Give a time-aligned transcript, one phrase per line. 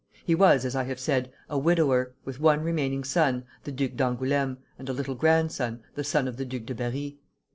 [0.25, 4.57] He was, as I have said, a widower, with one remaining son, the Duc d'Angoulême,
[4.79, 7.19] and a little grandson, the son of the Duc de Berri.